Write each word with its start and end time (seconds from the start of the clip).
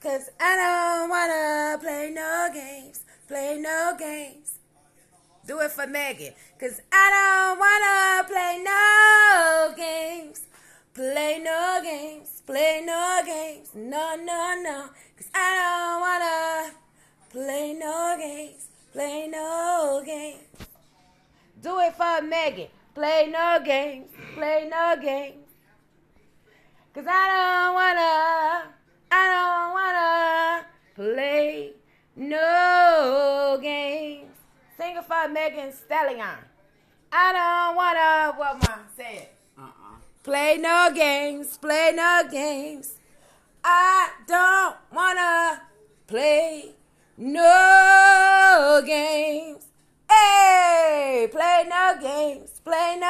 Cause 0.00 0.30
I 0.38 0.56
don't 0.56 1.10
wanna 1.10 1.76
play 1.82 2.12
no 2.14 2.48
games, 2.54 3.00
play 3.26 3.58
no 3.58 3.96
games. 3.98 4.54
Do 5.44 5.58
it 5.58 5.72
for 5.72 5.88
Megan. 5.88 6.34
Cause 6.60 6.80
I 6.92 7.06
don't 7.16 7.58
wanna 7.58 8.28
play 8.28 8.62
no 8.62 9.74
games, 9.76 10.42
play 10.94 11.40
no 11.42 11.80
games, 11.82 12.42
play 12.46 12.80
no 12.86 13.22
games. 13.26 13.70
No, 13.74 14.14
no, 14.14 14.54
no. 14.62 14.88
Cause 15.16 15.30
I 15.34 15.50
don't 15.58 16.00
wanna 16.00 16.74
play 17.30 17.74
no 17.74 18.16
games, 18.20 18.68
play 18.92 19.26
no 19.26 20.00
games. 20.06 20.68
Do 21.60 21.80
it 21.80 21.94
for 21.96 22.22
Megan. 22.22 22.68
Play 22.94 23.28
no 23.32 23.58
games, 23.64 24.06
play 24.34 24.68
no 24.70 24.94
games. 25.02 25.44
Cause 26.94 27.06
I 27.08 27.26
don't 27.28 27.57
It 34.98 35.04
for 35.04 35.28
Megan 35.28 35.72
Stallion. 35.72 36.38
I 37.12 37.32
don't 37.32 37.76
wanna, 37.76 38.32
what 38.36 38.54
mom 38.54 38.80
said. 38.96 39.28
Uh-uh. 39.56 39.96
Play 40.24 40.56
no 40.58 40.90
games, 40.92 41.56
play 41.56 41.92
no 41.94 42.22
games. 42.30 42.94
I 43.62 44.10
don't 44.26 44.76
wanna 44.92 45.62
play 46.06 46.74
no 47.16 48.82
games. 48.84 49.66
Hey, 50.10 51.28
play 51.30 51.66
no 51.68 51.96
games, 52.00 52.60
play 52.64 52.96
no 52.98 53.06
games. 53.06 53.07